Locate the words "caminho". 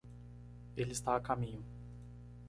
1.21-1.63